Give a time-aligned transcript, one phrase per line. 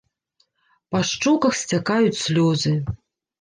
[0.95, 2.73] Па шчоках сцякаюць слёзы.